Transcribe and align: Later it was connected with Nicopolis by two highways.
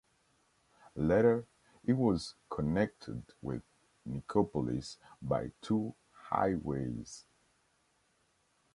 Later 0.95 1.45
it 1.85 1.93
was 1.93 2.33
connected 2.49 3.21
with 3.39 3.61
Nicopolis 4.03 4.97
by 5.21 5.51
two 5.61 5.93
highways. 6.11 7.23